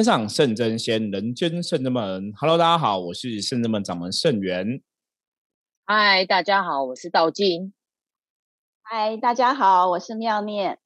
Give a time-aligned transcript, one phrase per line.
[0.00, 2.32] 天上圣真仙，人间圣真门。
[2.34, 4.80] Hello，大家好，我是圣真门掌门圣元。
[5.84, 7.74] 嗨，大家好，我是道静。
[8.80, 10.78] 嗨，大家好，我是妙念。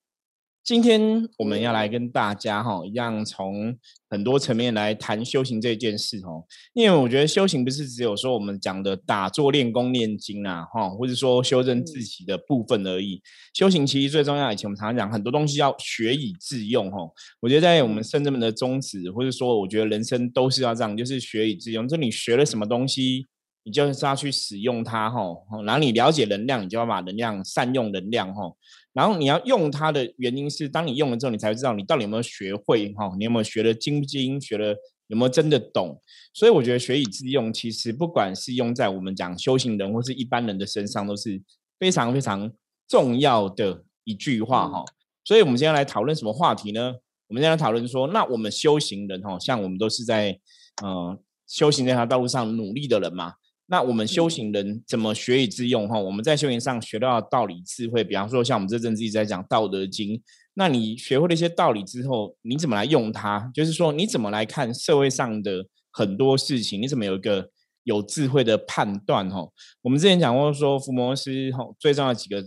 [0.64, 3.76] 今天我们要来跟大家哈一样，从
[4.08, 6.42] 很多层面来谈修行这件事哦。
[6.72, 13.20] 因为我觉得修行不是只有说我们讲的打坐练功念经啊，哈，或者说修正自己的部分而已。
[13.52, 16.96] 修行其实最重要，以前我们常常讲很多东西要学以致用哈。
[17.40, 21.86] 我觉得在我们圣人们的宗旨，或者说我觉得人生都是要这样，就是学以致用。
[21.86, 23.26] 就你学了什么东西，
[23.64, 25.20] 你就是要去使用它哈。
[25.66, 28.50] 然后你了解能量，你就要把能量善用能量哈。
[28.94, 34.74] 然后你要用它的原因是，当你用了之后，你才会知道你到底有没有学会哈，你有没有学的精不精，学了
[35.08, 36.00] 有没有真的懂。
[36.32, 41.42] 所以我觉得学以致用，其实不管是用在我们讲修行人或是一般人的身上，都是
[41.78, 42.50] 非常非常
[42.88, 44.84] 重要的一句话哈。
[45.24, 46.94] 所以我们今天来讨论什么话题呢？
[47.26, 50.38] 我们今天来讨论说，那我们修行人哈，像我们都是在
[50.82, 53.32] 呃修行这条道路上努力的人嘛。
[53.66, 55.98] 那我们修行人怎么学以致用哈？
[55.98, 60.10] 我们在修行上学到的道理智慧，比方说像我们这阵子一直在讲《道德经》，
[60.52, 63.50] 那你学会了一些道理之后，你怎么来用它？
[63.54, 66.80] 就是说你怎么来看社会上的很多事情？
[66.82, 67.48] 你怎么有一个
[67.84, 69.30] 有智慧的判断？
[69.30, 69.48] 哈，
[69.80, 72.46] 我们之前讲过说，伏魔师哈最重要的几个，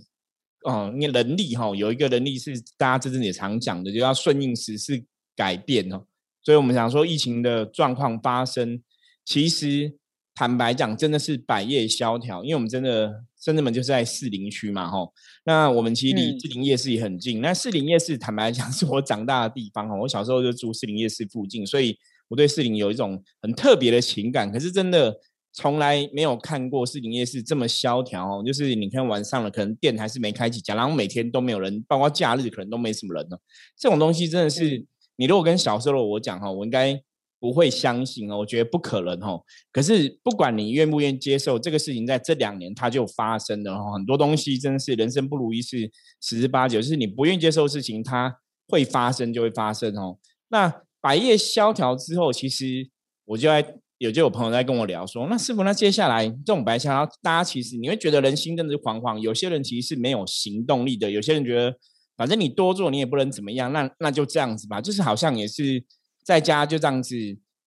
[0.65, 5.03] 哦，你能力哈，有一个能力是大家这阵子也常讲的，就要顺应时事
[5.35, 6.05] 改变哦。
[6.43, 8.83] 所以我们想说，疫情的状况发生，
[9.25, 9.97] 其实。
[10.37, 15.11] 坦白讲，真的是百业萧条，因为我们真的，深圳门就是在士林区嘛，吼。
[15.45, 17.41] 那我们其实离士林夜市也很近。
[17.41, 19.95] 那士林夜市，坦白讲，是我长大的地方，哈。
[19.95, 24.51] 我小时候就住士林夜市附近，所以我对士林有一种很特别的情感。
[24.51, 25.17] 可是真的
[25.53, 28.43] 从来没有看过士林夜市这么萧条，哦。
[28.45, 33.35] 就是你看晚上了，可能店还是没开几家，然后每天都没有人，包括假日可能都没什么人呢。
[33.75, 37.01] 这种东西真的是，你如果跟小时候的我讲，哈，我应该。
[37.39, 39.43] 不会相信哦，我觉得不可能哦。
[39.71, 43.91] 可是不管你愿不愿意接受这个事情，在这两年它就发生了哦。
[43.93, 48.37] 很多东西真的是人生不如意事十之八九，就是你不愿意接受事情，它
[48.67, 50.17] 会发生就会发生哦。
[50.49, 52.89] 那百业萧条之后，其实
[53.25, 59.19] 我就在有就有朋友在跟我聊说，那师傅，那接下来这种白萧，大家其实你会觉得人心真的是惶惶。
[59.19, 61.75] 有些人其实是没有行动力的，有些人觉得
[62.15, 65.85] 反正你多做你也不能怎么样，那那就这样子吧，就是好像也是。
[66.27, 67.15] 在家就这样子，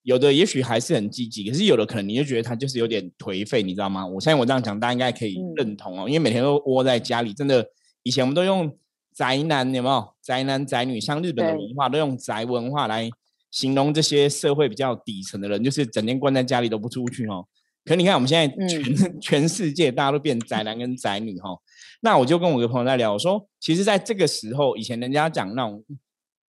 [0.03, 4.07] 有的也许还是很积极，可是有的可能你就觉得他就是有点颓废，你知道吗？
[4.07, 6.07] 我相信我这样讲，大家应该可以认同哦。
[6.07, 7.67] 因为每天都窝在家里，真的，
[8.03, 8.71] 以前我们都用
[9.15, 10.07] 宅男，有没有？
[10.21, 13.09] 宅男宅女，像日本的文化都用宅文化来
[13.51, 17.47] 形容这些社会比较底层的人，就是整天关在家里都不出去哦。
[17.87, 18.85] 可你看我们现在全
[19.23, 21.57] 全世界大家都变宅男跟宅女哈，
[22.03, 25.83] 那我就跟我的朋友在聊，我说，其实在这个时候，以前人家讲那种。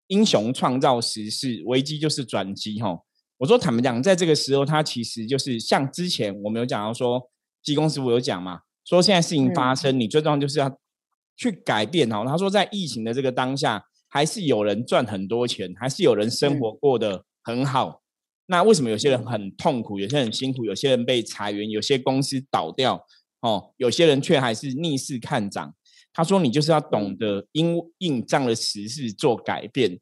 [0.07, 2.79] 英雄创造时势，危机就是转机。
[2.81, 3.00] 哈，
[3.38, 7.29] 我说坦白讲，在这个时候，他其实就是像之前我们有讲到说，
[7.62, 10.78] 济公师傅有讲嘛，说现在事情发生，你最重要就是要
[11.35, 12.12] 去改变。
[12.12, 18.01] 哦，他说在疫情的这个当下，还是有人赚很多钱，还是有人生活过得很好。
[18.47, 23.06] 那为什么有些人很痛苦，有些人辛苦，有些人被裁员，有些公司倒掉，
[23.41, 25.75] 哦，有些人却还是逆势看涨？
[26.17, 30.00] 他说：“你就是要懂得因应这样的时事做改变。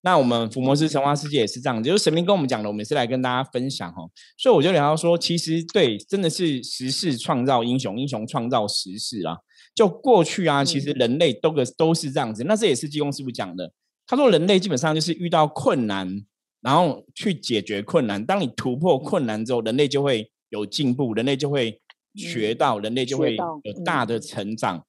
[0.00, 4.08] 那我们伏魔师神话世界也是这样，就是神明跟我们讲的，我们是来跟大家分享哦。
[4.38, 9.36] 所以我就聊到说，其实对，真的是时事创造英雄，英雄创造时事啊。
[9.74, 12.42] 就过去啊，其实人类都个都是这样子。
[12.44, 13.70] 那这也是济公师傅讲的。
[14.06, 16.24] 他说，人类基本上就是遇到困难，
[16.62, 18.24] 然后去解决困难。
[18.24, 21.78] 当你突破困难之后，人类就会有进步，人类就会
[22.14, 24.82] 学到，人类就会有大的成长。”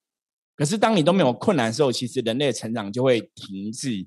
[0.62, 4.06] 可是，当你都没有困难的时候，其实人类的成长就会停滞。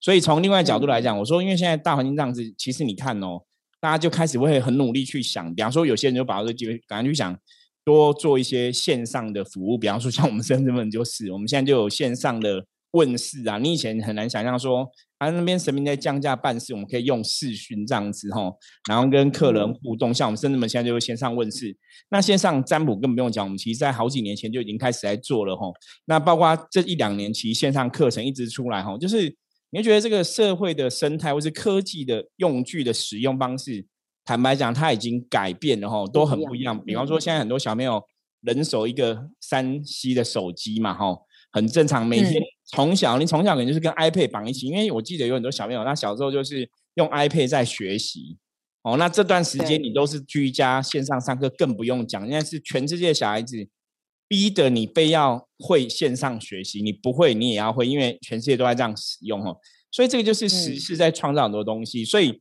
[0.00, 3.42] 所以，从另外角度来讲，我说，因为现在大环境这样子，其实你看哦，
[3.78, 7.38] 大家就开始会很努力去想，比方说，有些人就把这个机会赶快去想，
[7.84, 9.76] 多做一些线上的服务。
[9.76, 13.58] 比方说，像我们深圳本就是，我们现在就有线上的问世啊。
[13.58, 14.90] 你以前很难想象说。
[15.20, 18.56] 啊那边神明在降价办事，我们可以用视讯这样子吼，
[18.88, 20.14] 然后跟客人互动。
[20.14, 21.76] 像我们甚至们现在就是线上问世，
[22.08, 25.74] 那线上占卜更不用讲，我们其实在好几年前就已经开始在做了吼。
[26.06, 29.24] 那包括这一两年，其实线上课程一直出来吼，就是
[29.68, 33.84] 你会觉得这个社会的生态或是科技的用具的使用方式，
[34.24, 36.82] 坦白讲，它已经改变了吼，都很不一样。
[36.82, 38.02] 比方说，现在很多小朋友
[38.40, 41.26] 人手一个三 C 的手机嘛吼。
[41.52, 42.40] 很正常，每天
[42.72, 48.36] 从小你从小可能就是跟 iPad 绑一起，因为我记得有很多小朋友，他小时候就是用 iPad 在学习。
[48.82, 53.68] 哦，那这段时间你都是居家线上上课，更不用讲，现在是全世界小孩子
[54.26, 59.58] 逼得你非要会线上学习，你不会你也要会，因为全世界都在这样使用哦。
[59.90, 62.06] 所以这个就是时事在创造很多东西。
[62.06, 62.40] 所以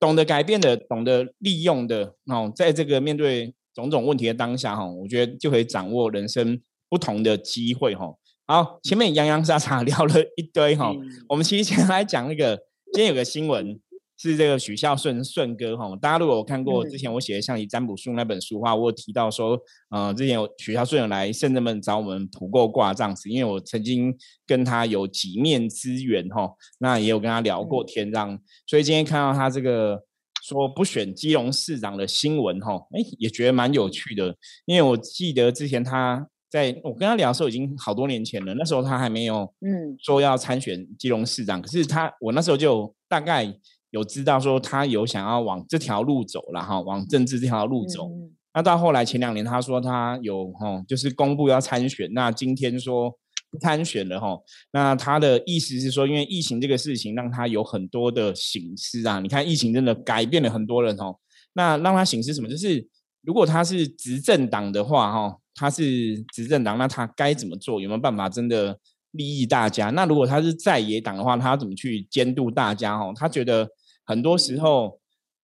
[0.00, 8.12] 懂得改变的、懂得利用的，哦，在这个面对种种问题的当下，哈，我觉得就可以掌握人生不同的机会，哈。
[8.46, 10.92] 好，前面洋洋洒洒聊了一堆，哈，
[11.28, 12.56] 我们其实先来讲那个，
[12.92, 13.78] 今天有个新闻。
[14.18, 19.60] 是这个许孝顺顺哥哈，大家如果有看过之前我写的《象棋占卜术》那本书的话，我有提到说，
[19.90, 24.16] 呃，之前有许孝顺有来圣人们找我们卜过卦这样子，因为我曾经
[24.46, 30.02] 跟他有几面之缘哈，那也有跟他聊过天这样，所以今天看到他这个
[30.42, 34.34] 说不选基隆市长的新闻哈，哎，也觉得蛮有趣的，
[34.64, 43.52] 因为我记得之前他在我跟他聊的时候已经好多年前了，那时候他还没有嗯说要参选基隆市长，可是他我那时候就大概。
[43.90, 48.10] 有知道说他有想要往这条路走了哈，往政治这条路走。
[48.52, 52.06] 那到后来前两年他说他有哈，就是公布要参选。
[52.12, 53.10] 那今天说
[53.50, 54.36] 不参选了哈。
[54.72, 59.18] 那他的意思是说，因为疫情这个事情让他有很多的醒思啊。
[59.20, 61.16] 你看疫情真的改变了很多人哦。
[61.54, 62.48] 那让他醒思什么？
[62.48, 62.86] 就是
[63.22, 67.80] 如果他是执政党的话哈，他是执政党，那他该怎么做？
[67.80, 68.78] 有没有办法真的
[69.10, 69.90] 利益大家？
[69.90, 72.94] 那如果他是在野党的话，他要怎么去监督大家？
[72.96, 73.68] 哦，他觉得。
[74.08, 75.00] 很多时候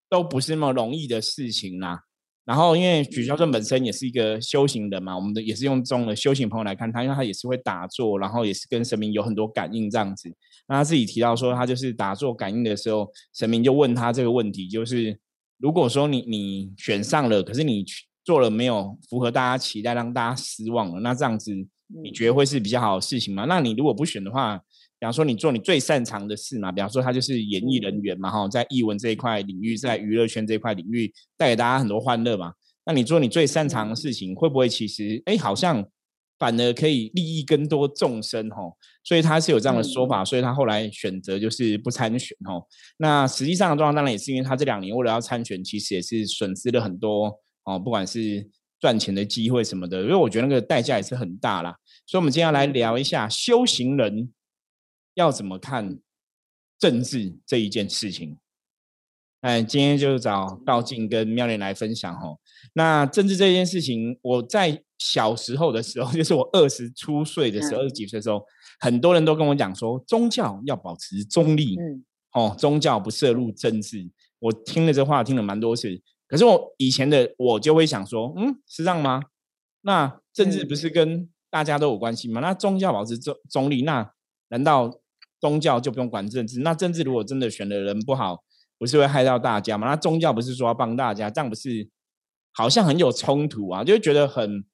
[0.09, 2.03] 都不是那么容易的事情啦。
[2.45, 10.33] 然后，因为许孝顺本身也是一个修行人嘛，我们的也是用这种的修行朋友来看他，因为他也是会打坐，然后也是跟神明有很多感应这样子。
[10.69, 15.19] 那他自己提到说，他就是打坐感应的时候，神明就问他这个问题，就是
[15.59, 17.85] 如果说你你选上了，可是你
[18.25, 21.53] 做了没有符合大家期待，让大家失望了，那这样子
[22.03, 23.45] 你觉得会是比较好的事情吗？
[23.49, 24.61] 那你如果不选的话？
[24.99, 32.53] 比方说，你做你最擅长的事嘛，比方说他就是演艺人员嘛，哈，在艺文这一块领域，在娱乐圈这一块领域带给大家很多欢乐嘛。
[32.87, 35.85] 那你做你最擅长的事情，会不会其实哎，好像
[36.39, 38.59] 反而可以利益更多众生哈？
[39.03, 42.65] 所以他是有这样的说法，所以他后来选择就是不参选哦。
[42.99, 48.49] 那实际上的状况当然也是因为他这两年为了要参选，其实也是损失了很多哦，不管是
[48.81, 51.77] 赚钱的机会什么的，因为我觉得那个代价也是很大啦。
[52.07, 54.33] 所以，我们今天来聊一下修行人。
[55.15, 55.99] 要怎么看
[56.79, 58.39] 政治这一件事情？
[59.43, 62.39] 哎，今天就找道静跟妙莲来分享哦。
[62.73, 68.43] 那政治这件事情，我在小时候的时候， 就是我二十出岁的时候，二十几岁的时候，
[68.81, 74.11] 很多人都跟我讲说，宗教要保持中立，嗯，哦，宗教不涉入政治。
[74.39, 76.01] 我听了这话听了蛮多次，
[76.33, 79.21] 可是我以前的我就会想说，嗯，是这样吗？
[79.83, 82.41] 那政治不是跟大家都有关系吗？
[82.41, 84.11] 那宗教保持中中立，那
[84.49, 84.99] 难道？
[85.43, 88.45] 宗教就不用管政治，那政治如果真的选的人不好，
[88.79, 89.89] 不是会害到大家吗？
[89.89, 91.89] 那宗教不是说要帮大家，这样不是
[92.53, 93.83] 好像很有冲突啊？
[93.83, 94.65] 就觉得很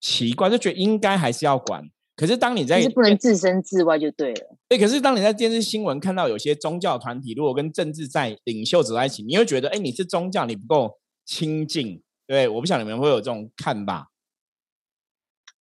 [0.00, 1.84] 奇怪，就觉得应该还是要管。
[2.16, 4.56] 可是当你在，是不能置身事外就对了。
[4.68, 12.00] 对，可是当你在电视新闻看到有些宗教团体如果跟政治在领袖走在一起，你会觉得，哎，你是宗教，你不够亲近。
[12.26, 14.10] 对，我不晓得你们会有这种看法？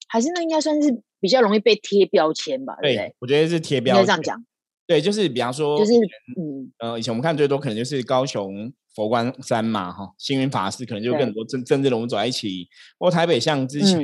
[0.07, 2.77] 还是那应该算是比较容易被贴标签吧？
[2.81, 4.05] 对，我觉得是贴标签。
[4.05, 4.45] 这样讲。
[4.87, 5.93] 对，就是比方说，就是
[6.37, 12.67] 嗯呃，以前我们看最多可能就是高雄佛光山嘛，哈，星云法师可能就跟很多政政治人物走在一起。
[12.99, 13.99] 或台北像之前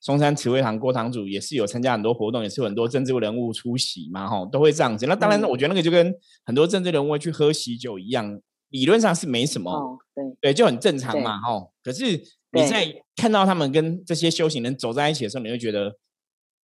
[0.00, 5.06] 松山慈惠堂郭堂主也是有参加很多活动，也是有很多政治人物出席嘛，哈，都会这样子。
[5.06, 8.40] 那当然，我觉得那个就跟很多政治人物去喝喜酒一样，
[8.72, 11.70] 理论上是没什么，对对，就很正常嘛，哈。
[11.84, 12.16] 可是
[12.50, 15.96] 你在看到他们跟这些修行人走在一起的时候，你会觉得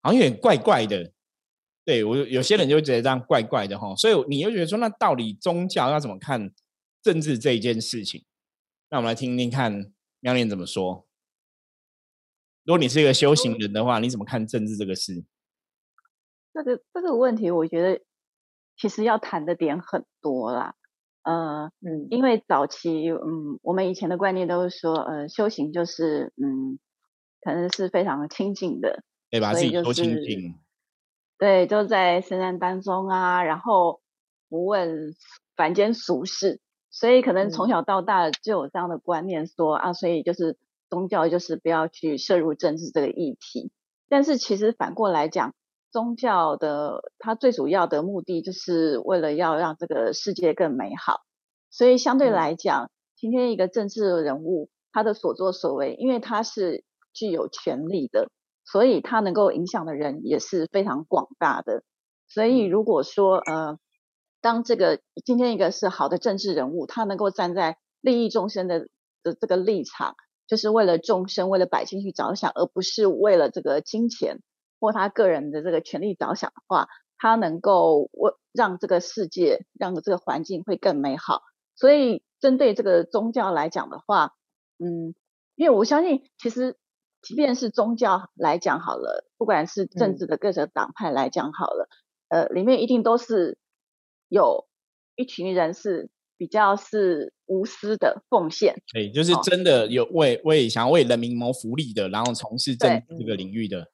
[0.02, 1.12] 好像有点怪怪的。
[1.84, 6.50] 对我有些人就觉得这样怪怪的哈，所以你又觉得说，那到底宗教要怎么看
[7.02, 8.24] 政治这一件事情？
[8.90, 11.06] 那我们来听听看妙念怎么说。
[12.64, 15.24] 如果你是一个修行人的话，你怎么看政治这个事？
[16.52, 18.02] 这个这个问题，我觉得
[18.76, 20.74] 其实要谈的点很多啦。
[21.28, 26.78] 呃嗯，因为早期嗯，我们以前的观念都是说，呃，修行就是嗯，
[27.42, 30.54] 可能是非常亲近的，对吧自己多清净。
[31.37, 34.00] 对，就在深山当中啊，然后
[34.49, 35.14] 不问
[35.54, 40.56] 凡间俗事，所以可能从小到大就有这样的观念，说啊，所以就是
[40.88, 43.70] 宗教就是不要去涉入政治这个议题。
[44.08, 45.54] 但是其实反过来讲，
[45.90, 51.21] 宗教的它最主要的目的就是为了要让这个世界更美好。
[51.71, 58.28] 所以相对来讲，今天一个政治人物他的所作所为，因为他是具有权力的。
[58.71, 61.83] 所以他能够影响的人也是非常广大的。
[62.28, 63.78] 所以如果说呃，
[64.42, 68.88] 当这个今天一个是好的政治人物，他能够站在利益众生的
[69.23, 70.16] 的这个立场，
[70.47, 74.42] 就是为了众生、为了百姓去着想，而不是为了这个金钱
[74.80, 81.42] 或他个人的这个权利着想的话，他能够为让这个世界、让这个环境会更美好。
[81.75, 84.35] 所以，针对这个宗教来讲的话，
[84.78, 85.14] 嗯，
[85.56, 86.76] 因为我相信，其实
[87.23, 91.88] 即便是宗教来讲好了，不管是政治的各个党派来讲好了，
[92.28, 93.58] 呃，里面一定都是
[94.28, 94.66] 有
[95.16, 103.90] 一群人是比较是无私的奉献，对，就是真的有为为想要为人民谋福利的，然后从事政治这个领域的。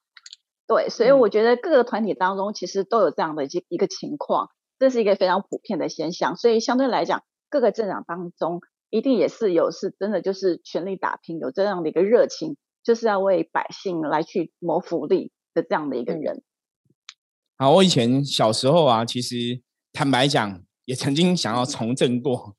[0.66, 6.36] 对，所以我觉得各个团体当中其实都有这样的一一个情况，这是一个非常普遍的现象。
[6.36, 16.42] 所以相对来讲，各个政党当中一定也是有是真的就是全力打拼，有这样的一个热情，就是要为百姓来去谋福利的这样的一个人。
[17.58, 19.60] 好，我以前小时候啊，其实
[19.92, 22.56] 坦白讲，也曾经想要从政过。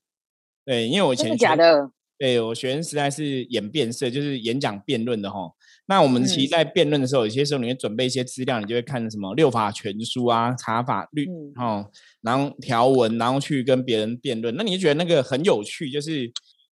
[0.63, 1.91] 对，因为我以前假的。
[2.17, 5.51] 对我学生时代是演辩社，就是演讲辩论的哈。
[5.87, 11.85] 那我们其实，在辩论的时候，有些时候你会准备一些资料，你就会看什么六法全书啊、查法律哦，
[12.21, 14.55] 然后条文，然后去跟别人辩论。
[14.55, 16.25] 那你就觉得那个很有趣，就是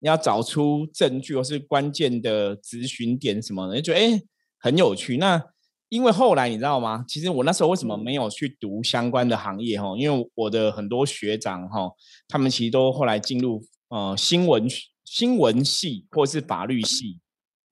[0.00, 4.20] 你要找出证据或是关键的咨询点什么的，就觉得哎
[4.58, 5.16] 很有趣。
[5.16, 5.42] 那
[5.88, 7.04] 因为后来你知道吗？
[7.08, 9.96] 其实我那时候为什么没有去读相关的行业哈？
[9.96, 11.90] 因为我的很多学长哈，
[12.28, 14.68] 他们其实都后来进入呃新闻。
[15.10, 17.18] 新闻系或是法律系，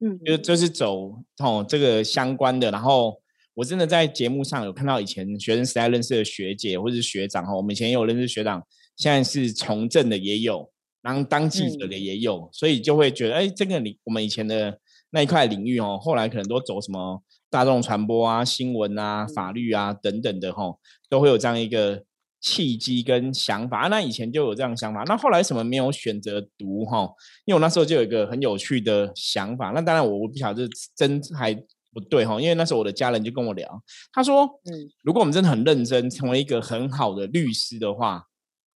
[0.01, 2.71] 嗯，就就是走哦这个相关的。
[2.71, 3.21] 然后
[3.55, 8.63] 我真的在节目上有看到以前学生时代认识的学姐或者是学长哈，我们以前也有认识学长，
[8.97, 10.71] 现在是从政的也有，
[11.03, 14.79] 然后当记者的也有，所以就会觉得哎，这个领我们以前的
[15.11, 20.77] 那一块领域哦，后来可能都走什么大众传播啊、新闻啊、法律啊等等的哈，
[21.09, 22.05] 都会有这样一个。
[22.47, 27.03] 契机跟想法，那以前就有这样想法，那后来什么没有选择读哈？
[27.45, 31.53] 因为我那时候就有一个很有趣的想法，那当然我我不晓得真还
[31.93, 33.69] 不对哈，因为那时候我的家人就跟我聊，
[34.13, 38.23] 他说，嗯，如果我们真的很认真成为一个很好的律师的话，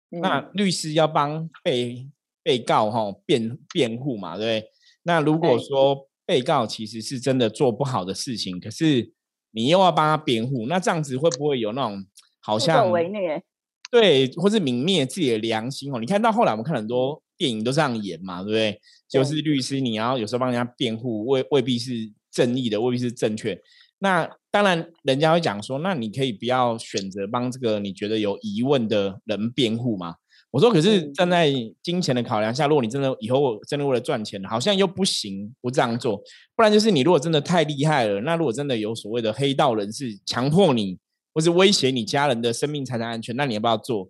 [0.09, 2.09] 那律师要帮被
[2.41, 4.71] 被告哈辩辩护嘛，对不对？
[5.03, 9.13] 那如果说被告其实是真的做不好的事情，可是
[9.51, 12.03] 你又要帮他辩护，那这样子会不会有那种
[12.39, 12.89] 好像？
[13.91, 15.99] 对，或是泯灭自己的良心哦。
[15.99, 18.79] 你看到后来，我们看很多电影都这样演嘛，对不对？
[19.09, 21.91] 就是律师，你要有时候帮人家辩护，未未必是
[22.31, 23.59] 正义的，未必是正确。
[23.97, 30.13] 那当然，人家会讲说，那你可以不要选择帮这个你觉得有疑问的人辩护嘛？
[30.51, 36.21] 我说，可是站在金钱的考量下，如果你真的以后真的为了赚钱，好像又不行不这样做。
[36.55, 40.99] 不然就是你如果真的太厉害了，那如果真的有所谓的黑道人士强迫你。
[41.39, 44.09] 或是威胁你家人的生命财产安全，那你要不要做？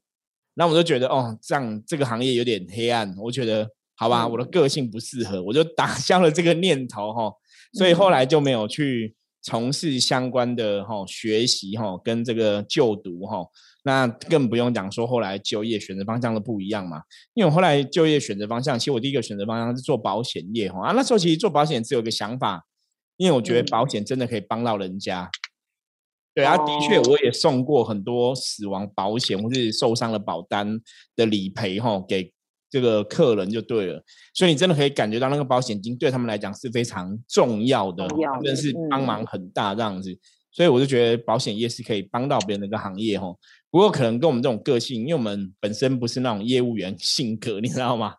[0.56, 3.14] 那我就觉得哦，这样这个行业有点黑暗。
[3.20, 7.32] 我觉得好吧，我的个性不适合，我就打消了这个念头哈。
[7.74, 13.46] 所以后来就没有去从事相关的哈学习哈，跟这个就读哈。
[13.84, 17.04] 那更不用讲说后来就业选择方向都不一样嘛。
[17.36, 20.88] 因为我后来就业选择方向，其实我第一个选择方向是做保险业哈。
[20.88, 22.66] 啊，那时候其实做保险只有个想法，
[23.18, 25.30] 因为我觉得保险真的可以帮到人家。
[26.36, 30.80] 对啊，的确，我也送过很多死亡保险或是受伤的保单
[31.16, 32.32] 的理赔哈，给
[32.70, 34.02] 这个客人就对了。
[34.34, 38.08] 所以你真的可以感觉到那个保险金对他们来讲是非常重要的，
[38.44, 40.18] 真的是帮忙很大这样子。
[40.52, 43.28] 所以我就觉得保险业是可以帮到别人的一个行业哈。
[43.72, 48.14] 不过可能跟我们这种个性，因为我们本身不是那种业务员性格，你知道吗？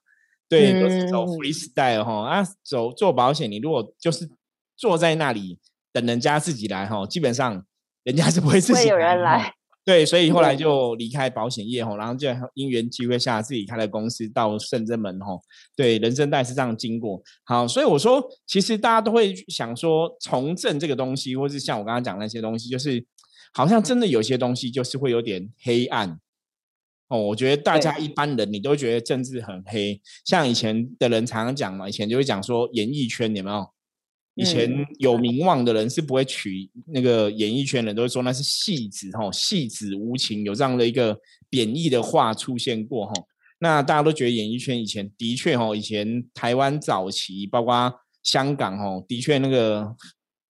[0.48, 4.28] 对，都是走 freestyle 哈啊，走做保险，你如果就是
[4.76, 5.58] 坐在那里
[5.92, 7.64] 等人家自己来哈，基本上。
[8.04, 9.52] 人家是不会自己有人来，
[9.84, 15.40] 对，所以后来就离开保险业吼，然后就因缘机会下自己开了公司到圣真门吼，
[15.76, 17.22] 对，人生代是这样经过。
[17.44, 23.04] 好，所以我说，其实大家都会想说，从政这个东西，或是像我刚刚讲那些东西，就是
[23.52, 26.18] 好像真的有些东西就是会有点黑暗
[27.08, 27.18] 哦。
[27.18, 33.68] 我觉得大家一般人你都觉得政治很黑，像以前的人常常讲嘛，以前就会讲说演艺圈有没有？
[34.40, 41.14] 以前有名望的人是不会娶那个演艺圈人，都会说那是戏子哈，戏子无情，有这样的一个
[41.50, 43.12] 贬义的话出现过哈。
[43.58, 47.92] 那大家都觉得演艺圈以前的确哈，以前台湾早期，包括
[48.22, 49.94] 香港哈，的确那个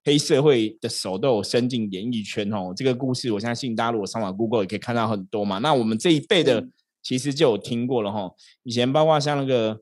[0.05, 2.73] 黑社会的手都有伸进演艺圈哦。
[2.73, 5.57] 这个故事我相信大家如果上网 Google 也可以看到很多嘛。
[5.57, 6.65] 那我们这一辈的
[7.03, 8.31] 其实就有听过了哈。
[8.63, 9.81] 以前包括像那个。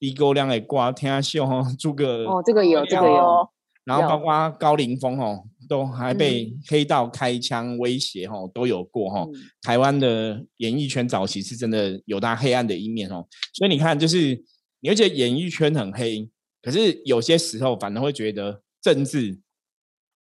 [0.00, 3.48] 低沟量的挂听秀哈， 诸葛哦，这个有，这个有，
[3.84, 9.26] 然后包括高凌风哦，都还被黑道开枪威胁哈，都有过哈。
[9.60, 14.42] 台湾的演艺圈早期是真的有它黑暗的一面哦，所以你看，就是
[14.80, 16.28] 你会觉得演艺圈很黑，
[16.62, 19.38] 可是有些时候反而会觉得政治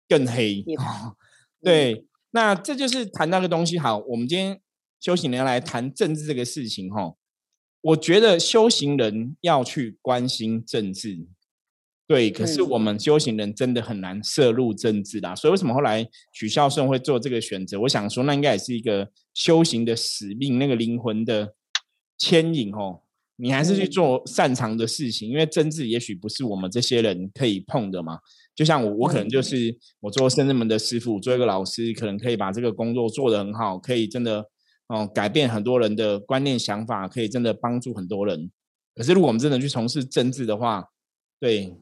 [0.09, 0.65] 更黑。
[1.61, 3.79] 对，那这就是谈那个东西。
[3.79, 4.59] 好，我们今天
[4.99, 7.13] 修行人要来谈政治这个事情，哈，
[7.81, 11.25] 我觉得修行人要去关心政治，
[12.05, 15.33] 对，可是嗯我们修行人真的很难涉入政治啦。
[15.33, 17.79] 所以为什么后来许孝顺会做这个选择？
[17.81, 21.53] 我想说，那应该也是一个修行的使命，那个灵魂的
[22.17, 23.01] 牵引哦。
[23.41, 28.19] 你还是去嗯做擅长的事情，因为政治也许不是我们这些人可以碰的嘛。
[28.53, 34.45] 就像我，我可能就嗯是我做圣人门的师傅，做一个老师，可能可以把这个工作做得很好，可以真的
[34.89, 38.51] 哦、改变很多人的观念想法，可以真的帮助很多人。
[38.95, 40.83] 可是如果我们真的去从事政治的话，
[41.39, 41.73] 对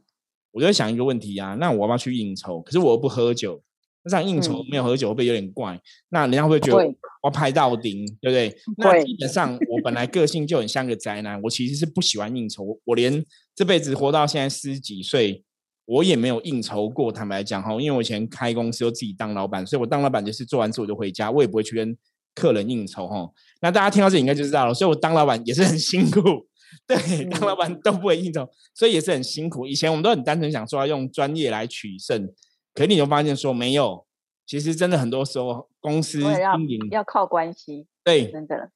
[0.51, 2.61] 我就在想一个问题啊，那我要不要去应酬？
[2.61, 3.61] 可是我又不喝酒，
[4.03, 5.79] 那这样应酬嗯没有喝酒会不会有点怪？
[6.09, 8.55] 那人家会不会觉得我要拍到顶，对不对？
[8.77, 15.43] 那基本上我本来个性就很像个宅男，我其实是不喜欢应酬，我我连这辈子活到现在四十几岁，
[15.85, 17.11] 我也没有应酬过。
[17.11, 21.97] 坦白讲哈，因为我以前开公司又自己当老板，所以我当老板就是做完事我就回家，我也不会去跟
[22.37, 23.27] 客人应酬哈。
[23.61, 26.21] 那大家听到这里应该就知道了，所以我当老板也是很辛苦，
[26.85, 29.65] 对，当老板都不会应酬，所以也是很辛苦。
[29.65, 32.29] 以前我们都很单纯想说要用专业来取胜，
[32.75, 34.05] 可是你就发现说没有，
[34.45, 38.71] 其实真的很多时候公司经营要靠关系，对真的。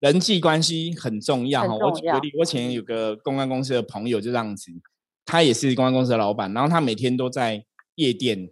[0.00, 1.76] 人际关系很重要很哈。
[1.76, 4.72] 我举个例，我以前有个公关公司的朋友就这样子，
[5.24, 7.64] 他也是公关公司的老板，然后他每天都在
[7.94, 8.50] 夜店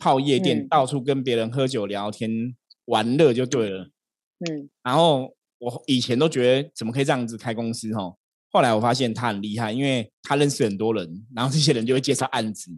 [0.00, 3.90] 泡夜店，嗯到处跟别人喝酒聊天玩乐就对了。
[4.40, 8.14] 嗯然后我以前都觉得怎么可以这样子开公司哈，
[8.50, 12.70] 后来我发现他很厉害，因为他认识很多人，然后这些人就会介绍案子，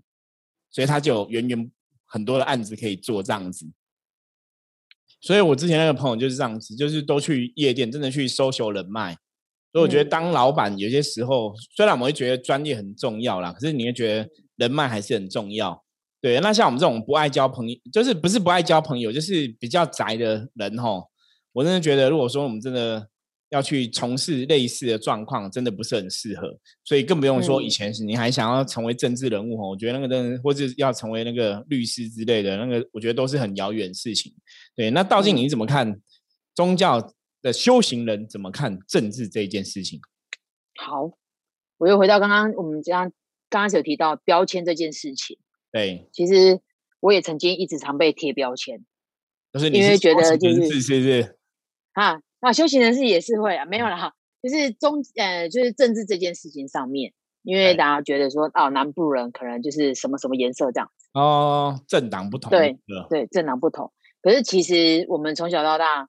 [0.70, 1.70] 所以他就有源源
[2.06, 3.66] 很多的案子可以做这样子。
[5.20, 9.14] 所以我之前那个朋友就是这样子，就是都去夜店，真的去搜求人脉。
[9.72, 15.84] 所以我觉得嗯当老板有些时候，虽然我们会觉得专业很重要啦，可是你会觉得人脉还是很重要。
[16.22, 21.09] 对，那像我们这种不爱交朋友，就是不是不爱交朋友，就是比较宅的人吼，
[21.52, 23.08] 我真的觉得，如果说我们真的
[23.50, 26.56] 要去从事类似的状况，真的不是很适合。
[26.84, 34.32] 所以更不用说以嗯前是你还想要成为政治人物吼，我觉得那个真的，或者要成为那个律师之类的，那个我觉得都是很遥远的事情。
[34.76, 36.00] 对，那道静你怎么看
[36.54, 40.00] 宗教的修行人怎么看政治这一件事情？
[40.78, 41.10] 好，
[41.78, 43.10] 我又回到刚刚我们这样
[43.48, 45.36] 刚开始有提到标签这件事情，
[45.72, 46.60] 对，其实
[47.00, 48.84] 我也曾经一直常被贴标签
[49.52, 51.36] 就是你因为觉是修行得就是是不是？
[51.92, 52.20] 啊。
[52.42, 62.78] 那修行人士也是会啊，没有了哈，就是中呃就是政治这件事情上面，因为大家觉得说哦南部人可能就是什么什么颜色这样，哦，政党不同对，
[63.10, 66.08] 对政党不同，可是其实我们从小到大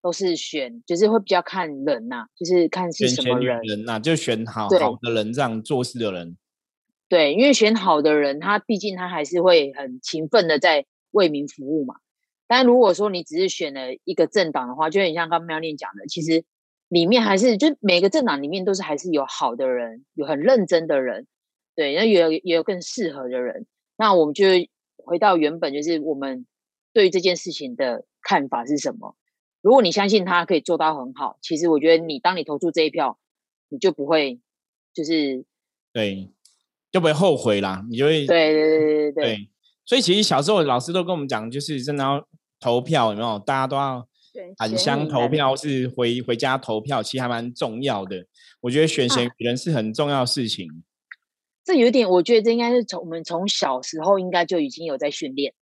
[0.00, 6.36] 都是选，就是会比较看人呐、就是看是什么人，人呐、就选好好的人，这样做事的人。
[7.08, 11.96] 对，因为选好的人，他毕竟他还是会很勤奋的在为民服务嘛。
[12.52, 16.44] 但如果说你只是选了一个政党的话，就很像刚刚妙念讲的，其实
[16.88, 21.28] 里面还是就每个政党里面都是还是有好的人，有很认真的人，
[21.76, 23.66] 对，那也有也有更适合的人。
[23.96, 24.46] 那我们就
[24.96, 26.44] 回到原本，就是我们
[26.92, 29.14] 对于这件事情的看法是什么？
[29.62, 33.20] 如果你相信他可以做到很好，其实我觉得你当你投出这一票，
[33.68, 34.40] 你就不会
[34.92, 35.44] 就是
[35.92, 36.32] 对，
[36.90, 39.50] 就不会后悔啦，你就会对对对对对对
[39.86, 42.28] 所以其实小时候老师都跟我们讲，就是真的要
[42.60, 43.38] 投票，有没有？
[43.38, 48.26] 大家都要选返贤与能乡投票，是回回家投票，其实还蛮重要的。
[48.60, 50.68] 我觉得选贤人是很重要的事情。
[51.64, 55.54] 这有一点，我觉得这应该是从我们从小时候应该就已经有在训练。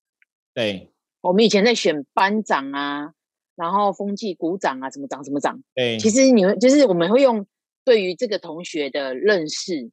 [0.52, 3.12] 对我们以前在选班长啊，
[3.56, 7.46] 然后风纪鼓掌啊，什么长什么长，对，其实你会就是我们会用
[7.84, 9.90] 对于这个同学的认识，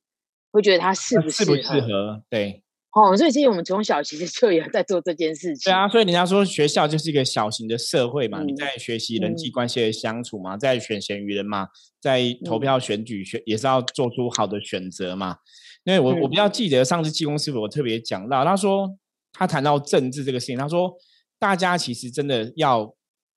[0.51, 2.23] 会觉得他适不那适不适合？
[2.29, 2.63] 对
[2.95, 5.69] 哦，所以其实我们从小其实就有在做这件事情。
[5.69, 9.51] 对啊，所以人家说学校就是一个小型的社会嘛，你嗯在学习人际嗯。
[9.51, 11.67] 关系的相处嘛，在选贤与人嘛，
[11.99, 12.61] 在投嗯。
[12.61, 15.35] 票选举选也是要做出好的选择嘛。
[15.83, 18.89] 因为我我嗯比较记得上次济公师傅我特别讲到，他说
[19.33, 20.93] 他谈到政治这个事情，他说
[21.37, 22.83] 大家其实真的要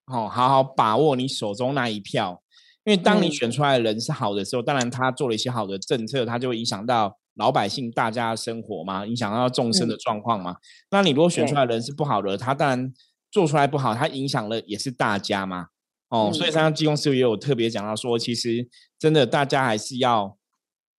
[0.07, 2.41] 哦好好把握你手中那一票，
[2.85, 3.33] 因为当你嗯。
[3.33, 10.57] 选出来的人是好的时候，当然他做了一些好的政策，他就会影响到老百姓大家的生活嘛，影响到众生的嗯状况嘛。
[10.91, 12.93] 那你如果选出对来的人是不好的，他当然
[13.31, 15.69] 做出来不好，他影响了也是大家嘛。
[16.09, 20.37] 哦，所以嗯刚刚技工师傅也有特别讲到说，其实真的大家还是要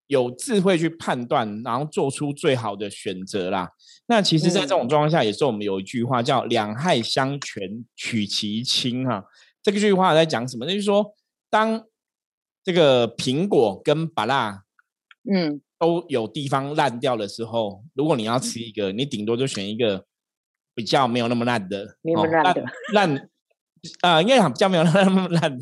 [0.08, 3.70] 有智慧去判断，然后做出最好的选择啦。
[4.08, 9.24] 那其实，在这种嗯状况下，也是我们有一句话叫“两害相权取其轻”哈。
[9.62, 10.66] 这个句话在讲什么？
[10.66, 11.14] 那就是说，
[11.50, 11.84] 当
[12.64, 14.64] 这个苹果跟芭拉
[15.32, 20.04] 嗯都有地方烂掉的时候，如果你要吃一个，你顶多就选一个
[20.76, 23.30] 比较没有那么烂的，没那么哦烂的烂
[24.02, 25.58] 啊，应该讲比较没有那么烂，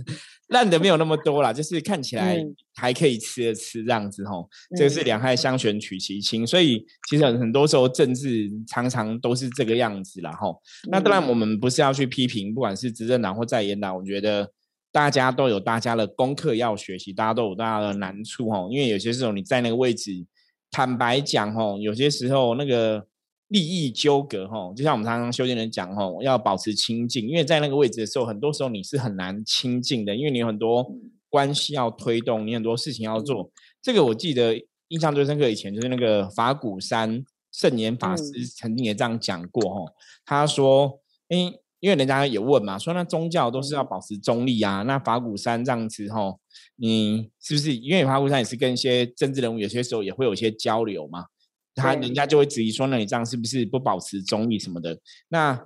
[0.48, 4.50] 烂的没有那么多啦，就是看起来还可以吃的吃这样子吼。
[4.76, 10.60] 这个是两害相权取其轻，所以其实很多时候政治常常都是这个样子啦吼。
[10.90, 14.52] 那当然我们不是要去批评，不管是执政党或在野党，我觉得
[14.98, 18.68] 大家都有大家的功课要学习，大家都有大家的难处哦。
[18.72, 20.26] 因为有些时候你在那个位置，
[20.72, 23.06] 坦白讲哦，有些时候那个。
[23.50, 30.86] 利益纠葛，哦，就像我们常常修行人讲，哦，要保持清净，因为在那个位置的时候，很多时候你是很难清净的，因为你有很多
[31.30, 33.50] 关系要推动，你很多事情要做。
[33.82, 39.94] 这个我记得印象最深刻，以前就是那个法鼓山圣严法师曾经也这样讲过，哦，
[40.26, 41.54] 他说，因
[41.88, 46.38] 因为人家也问嘛，说那宗教都是要保持中立啊，那法鼓山这样子，吼，
[46.76, 47.74] 你是不是？
[47.74, 51.28] 因为法鼓山也是跟一些政治人物有些时候也会有一些交流嘛。
[51.74, 55.00] 他人家就会质疑说，那你这样是不是不保持中立什么的？
[55.30, 55.58] 那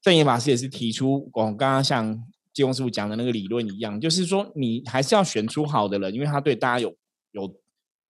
[0.00, 2.18] 正言法师也是提出，我刚刚像
[2.54, 6.96] 金庸师傅讲的那个理论一样，就是说你还是要选出好的人，因为他对大家有
[7.32, 7.54] 有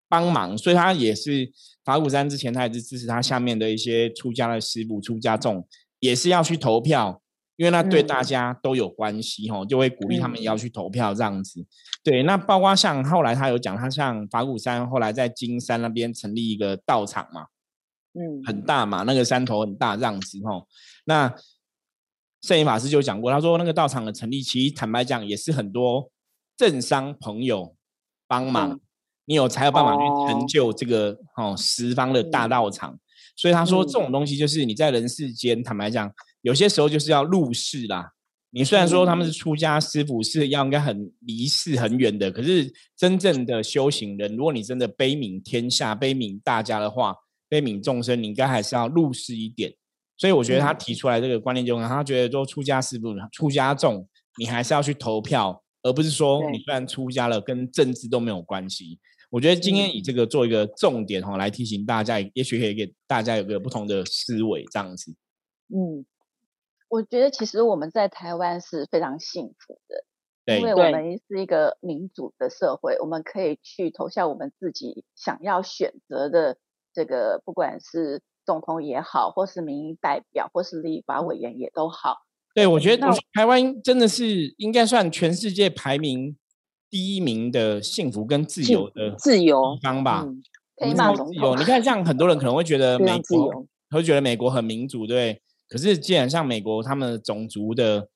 [0.08, 1.50] 帮忙，所以他也是
[1.84, 5.66] 法鼓山之前他也是支持他下面的一些出家的师傅、出家众，
[5.98, 7.20] 也是要去投票。
[7.56, 11.64] 因为那对大家都有关系哈，就会鼓励他们也要去投票这样子。
[12.04, 17.46] 对，那包括像后来他有讲，他像法鼓山后来在金山那边成立一个道场嘛，
[18.12, 20.62] 嗯，很大嘛，那个山头很大这样子哈。
[21.06, 21.34] 那
[22.42, 26.10] 圣严法师就讲过，他说那个道场的成立，其实坦白讲也是很多
[26.58, 27.74] 政商朋友
[28.28, 28.78] 帮忙，
[29.24, 32.98] 你有才有办法去成就这个哦十方的大道场。
[33.34, 36.12] 所以他说这种东西就是你在人世间坦白讲。
[36.46, 38.12] 有些时候就是要入世啦。
[38.50, 47.16] 你虽然说他们是出家师傅，是要应该很离世很远的，可是真正的修行人，如果你真的悲悯天下、悲悯大家的话，
[47.48, 49.74] 悲悯众生，你应该还是要入世一点。
[50.16, 59.00] 所以我觉得他提出来这个观念，就他觉得说出家师傅、出家众，你还是要去投票，而不是说你虽然出家了，跟政治都没有关系。
[59.30, 65.10] 我觉得今天以这个做一个重点哈，来提醒大家，也许可以给大家有个不同的思维，这样子。
[65.74, 66.06] 嗯。
[66.88, 76.58] 我觉得其实我们在台湾是非常幸福的，因为我们是一个民主的社会，我们可以去投下我们自己想要选择的
[76.94, 82.18] 这个，不管是总统也好，或是民意代表，或是立法委员也都好。
[82.54, 86.36] 对，我觉得台湾真的是应该算全世界排名
[86.88, 90.24] 第一名的幸福跟自由的自由地方吧。
[90.76, 95.42] 可以骂总统，你看，像很多人可能会觉得美国，会觉得美国很民主，对。
[95.68, 98.08] 可是，既然像美国，他们种族的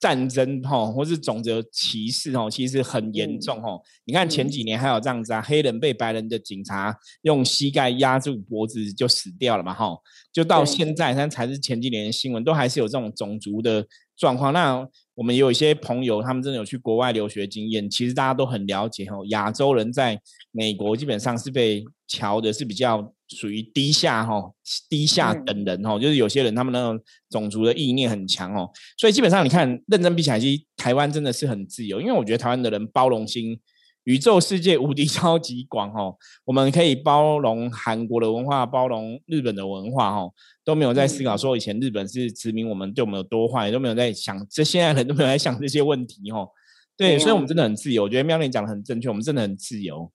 [0.00, 3.80] 战争哈，或是种族歧视哦，其实很严重哦。
[4.04, 9.96] 你看前几年还有这样子啊，黑人被白人的警察用膝盖压住脖子就死掉了嘛哈。
[10.32, 13.86] 就到现在，那才是前几年的新闻，都还是有这种种族的
[14.22, 14.52] 状况。
[14.52, 19.24] 那我们也有一些朋友，他们真的有去国外留学经验，其实大家都很了解哦。
[19.30, 20.20] 亚洲人在
[20.52, 23.12] 美国基本上是被瞧的是比较。
[23.34, 24.52] 属于低下哈，
[24.90, 33.58] 低下等人哈，就是有些人他们那种种族的意念很强哦，所以基本上你看认真比起来，其实台湾真的是很自由，因为我觉得台湾的人包容心，
[34.04, 40.32] 宇宙世界无敌超级广哦，我们可以包容韩国的文化，包容日本的文化哦，
[40.64, 46.48] 都没有在思考说以前日本是殖民我们对我们有多坏，都没有在想，这现在人都没有在想这些问题哦，
[46.96, 50.10] 对，所以我们真的很自由，我觉得妙玲讲的很正确，我们真的很自由。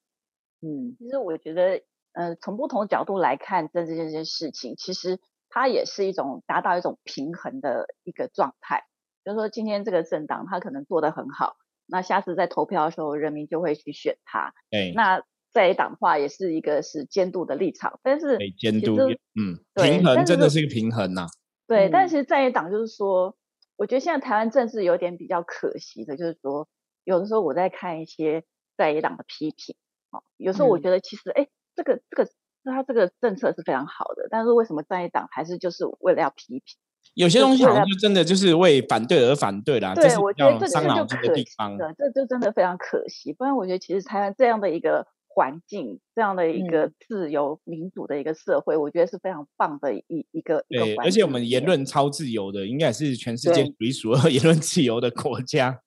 [0.62, 1.82] 嗯，其实我觉得。
[2.14, 5.20] 呃，从不同角度来看政治这件事情，其实
[5.50, 8.82] 它也是一种达到一种平衡的一个状态。
[9.24, 14.54] 就是说，今天这个政党他可能做得很好，那下次在投票的时候，人民就会去选他。
[14.70, 14.94] 对。
[14.96, 18.96] 那在野党话也是一个是监督的立场，但是监督，
[19.36, 21.28] 嗯，平衡真的是一个平衡呐。
[21.66, 23.36] 对，但是其实在野党就是说，
[23.76, 26.68] 我觉得现在台湾政治有点比较可惜的，就是说，
[27.04, 28.44] 有的时候我在看一些
[28.78, 29.76] 在野党的批评，
[30.12, 31.48] 哦，有时候我觉得其实，哎。
[31.78, 32.28] 这个这个，
[32.64, 36.80] 那他这个政策是非常好的，但是为什么在野党还是就是为了要批评？
[37.16, 39.96] 有些东西好像就真的就是为反对而反对啦。
[39.96, 41.78] 对，我觉得这伤脑筋的地方。
[41.98, 43.34] 这就真的非常可惜。
[43.34, 50.64] 不然，我觉得其实台湾这样的一个环境，这样的一个自由民主的一个社会，我觉得是非常棒的一一个。
[50.70, 55.82] 对，而且我们言论超自由的，应该也是全世界数一数二言论自由的国家。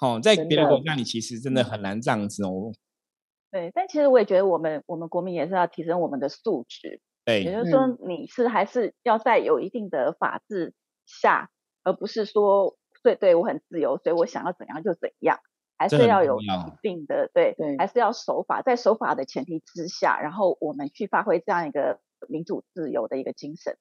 [0.00, 2.72] 哦，在别的国家，你其实真的很难这样子哦。
[3.50, 7.00] 对，但其实我也觉得我们我们国民也是要提升我们的素质。
[7.26, 10.72] 对，也就是说，你是还是要在有一定的法治
[11.04, 11.50] 下，
[11.82, 15.40] 而不是说，对对我很自由，所以我想要怎样就怎样，
[15.76, 16.46] 还是要有一
[16.80, 23.76] 定的对对，还是要守法，在守法的前提之下，然后我们去发挥这样一个民主自由的一个精神。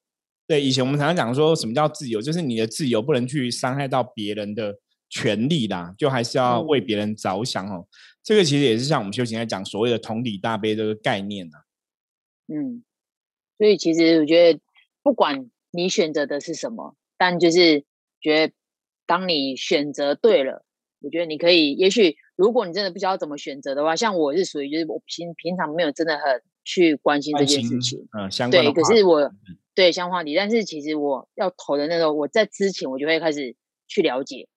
[0.48, 4.76] 对，以前我们常常讲说什么叫自由，就是你的自由不能去伤害到别人的
[5.10, 7.88] 权利啦，就还是要为别人着想哦。
[8.24, 11.58] 这个其实也是像我们修行在讲所谓的同理大悲这个概念呐。
[12.48, 12.84] 嗯，
[13.58, 14.60] 所以其实我觉得，
[15.04, 17.86] 不管你选择的是什么，但就是
[18.22, 18.54] 觉得
[19.06, 20.66] 当你选择对了，
[21.02, 29.32] 我觉得你可以，也许如果你真的不知道怎么选择的话，像我是属于就是我平平常没有真的很去关心这件事情，嗯，相关对，可是我
[29.74, 33.56] 对相关话题，但是其实我要投的那时候，我在之前我就会开始
[33.88, 34.48] 去了解。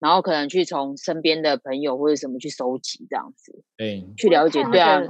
[0.00, 5.02] 然后可能去从身边的朋友或者什么去收集这样子，对，去了解，对啊，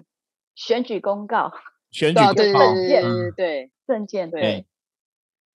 [0.54, 1.52] 选举公告，
[1.90, 4.66] 选举公告，对对对对对，证件，对，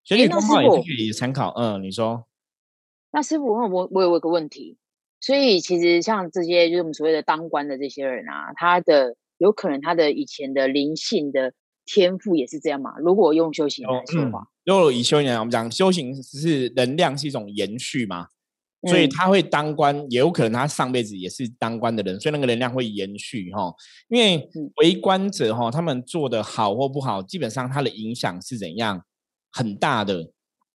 [0.02, 1.50] 选举公报也是可以参考。
[1.56, 2.26] 嗯，你说，
[3.12, 4.76] 那师傅，我我我有一个问题，
[5.20, 11.54] 所以其实像这些就是我们所谓的当官的这些人啊，他的有可能他的以前的灵性的
[11.86, 12.94] 天赋也是这样嘛？
[12.98, 18.28] 如果用修行来说话，如果以修行来，我们讲修行是能量是一种延续嘛？
[18.86, 23.72] 所以他会当官，也有可能他上辈子也是当官的人，所以那个能量会延续哈。
[24.08, 29.02] 因为为官者哈，他们做的好或不好，基本上他的影响是怎样
[29.52, 30.22] 很大的。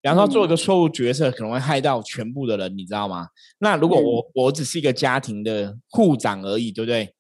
[0.01, 3.27] 比方说做一个错误决策，可能会害到全部的人，你知道吗？
[3.59, 7.13] 那如果我我只是一个家庭的护长而已，对不对？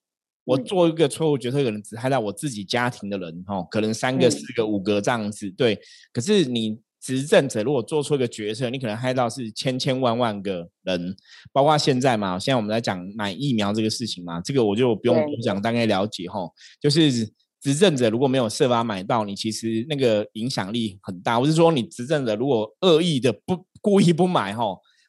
[0.45, 5.49] 我做一个错误决策，可能只害到我自己家庭的人哈，可能三个、四个、五个这样子。
[5.51, 5.79] 对，
[6.11, 6.79] 可是你。
[7.01, 11.15] 执政者如果做出一个决策，你可能害到是千千万万个人，
[11.53, 16.41] 包括现在嘛，现在我们在讲买疫苗这个事情嘛，这个我就不用多讲，大概了解哈。
[16.81, 17.25] 就是
[17.61, 21.39] 执政者如果没有设法买到，你其实那个影响力很大。
[21.39, 24.65] 我是说，你执政者如果恶意的不故意不买哈，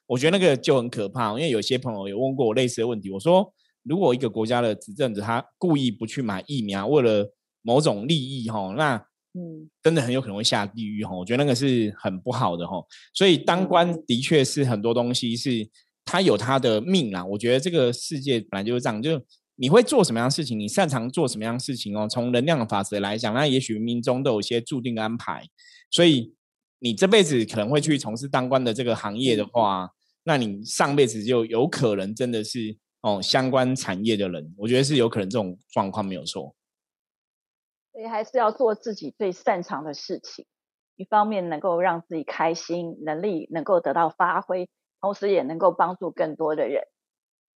[0.07, 1.31] 我觉得那个就很可怕。
[1.31, 9.05] 因为有些朋友有问过我类似的问题，我说如果一个国家的执政者他故意不去买疫苗，为了某种利益哈，那。
[9.33, 12.83] 嗯，真的很有可能会下地狱哈，我觉得那个是很不好的哈。
[13.13, 15.69] 所以当官的确是很多东西是
[16.03, 17.23] 他有他的命啦。
[17.23, 19.21] 我觉得这个世界本来就是这样，就
[19.55, 22.07] 你会做什么样的事情，你擅长做什么样的事情哦。
[22.09, 25.45] 从能量的法则来讲，那也许冥冥中都有一些注定的安排。
[25.89, 26.33] 所以
[26.79, 29.89] 你这辈子可能会去从事当官的这个行业的话，
[30.25, 34.53] 那你上辈子就有可能真的是哦相关产业的人。
[34.57, 36.53] 我觉得是有可能这种状况没有错。
[37.91, 40.45] 所以还是要做自己最擅长的事情，
[40.95, 44.69] 一方面能够让自己开心，能力能够得到发挥，
[45.01, 46.81] 同时也能够帮助更多的人。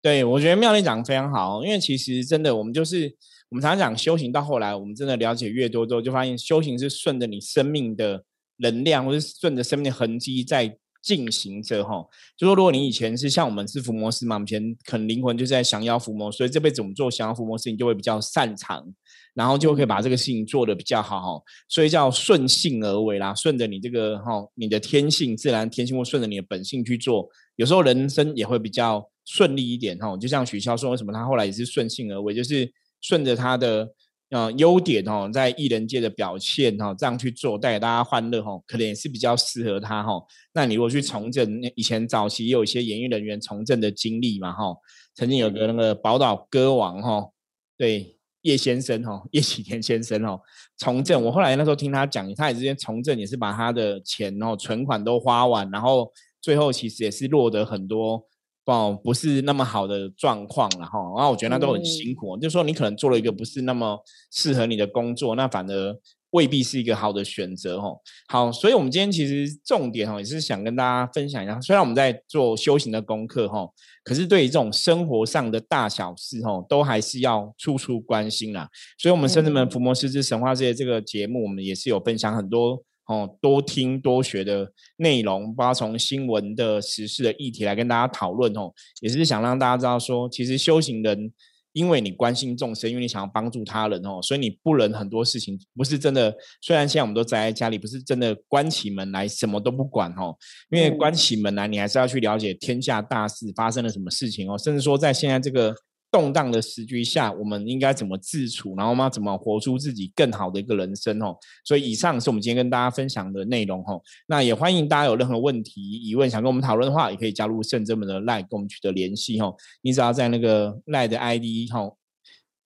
[0.01, 3.14] 对，我觉得妙丽讲的非常好，因为其实真的，我们就是
[3.51, 8.25] 我们常常讲修行，到后来我们真的了解越多之后，就发现修行是顺着你生命的
[8.57, 10.79] 能量，或是顺着生命的痕迹在。
[11.03, 11.97] 进行着哈，
[12.37, 18.87] 就说如果你以前是像我们是伏魔师嘛，以前可能灵魂就是在降妖伏魔，所以这辈子我们做降妖伏魔事情就会比较擅长，
[19.35, 30.16] 然后就可以把这个事情做得比较好哈，所以叫顺性而为啦，顺着你这个哈，你的天性自然天性或顺着你的本性去做，有时候人生也会比较顺利一点哈。
[30.16, 33.88] 就像许潇说，为什么他后来也是顺性而为，就是顺着他的。
[34.33, 40.12] 呃，优点哦，在艺人界的表现哈，这样去做带给大家欢乐哈，可能也是比较适合他哈。
[40.55, 44.75] 那你如果去从政，以前早期也有一些演艺人员从政的经历嘛哈，
[45.14, 47.29] 曾经有个那个宝岛歌王哈，
[47.77, 50.40] 对叶先生哈，叶启田先生哦，
[50.76, 51.24] 从政。
[51.24, 58.26] 我后来那时候听他讲，他也之前从政也是把他的钱哦存款都花完，然后最后其实也是落得很多。
[58.64, 63.98] 哦不是那么好的状况了哈，然后我觉得那都很辛苦，就说你可能做了一个不是那么
[64.31, 65.98] 适合你的工作，那反而
[66.33, 67.99] 未必是一个好的选择哦。
[68.29, 73.66] 好，所以我们今天其实重点哈也是想跟大家分享一下，虽然我们在做修行的功课哈，
[74.05, 78.68] 可是对于这种生活上的大小事哈，都还是要处处关心啦。
[78.99, 82.83] 所以，我们圣子们伏魔师之神话这些这个节目，我们也是有分享很多。
[83.07, 91.33] 哦，多听多学的内容，包括从新闻的时事的议题来跟大家讨论哦，也是想让大家知道说，其实修行人，
[91.72, 96.35] 因为你关心众生，因为你想要帮助他人哦，所以你不能很多事情不是真的。
[96.61, 100.37] 虽然现在我们都宅在家里，不是真的关起门来什么都不管哦，
[100.70, 105.74] 因为关起门来，你还是要去了解天下大事发生了什么事情哦，甚至说在现在这个。
[106.12, 108.77] 动荡的时局下，我们应该怎么自处？
[108.77, 111.35] 然后嘛，怎么活出自己更好的一个人生哦？
[111.64, 113.98] 所以以上是我们今天跟大家分享的内容哦。
[114.27, 119.57] 那也欢迎大家有任何问题、疑问想跟我们讨论的话，也可以加入圣真们的 Line 跟我们取得联系哦。
[119.81, 121.90] 你只要在那个 Line 的 ID 哈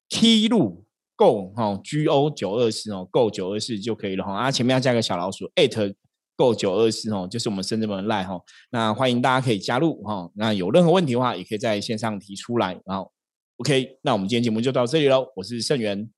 [0.08, 4.32] ，T 路 Go 哈 G O 九二四哦，Go 九二四就可以了哈。
[4.34, 5.94] 啊，前面要加个小老鼠 at
[6.34, 8.40] Go 九二四哦，就是我们深圳们的 Line 哈。
[8.70, 10.28] 那欢迎大家可以加入哈。
[10.34, 13.12] 那有任何问题的话，也可以在线上提出来，然后。
[13.58, 15.32] OK，那我们今天节目就到这里喽。
[15.36, 16.10] 我是盛元，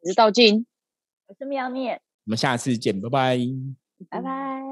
[0.00, 0.64] 我是道静，
[1.26, 3.38] 我是妙面，我们下次见，拜拜，
[4.08, 4.65] 拜拜。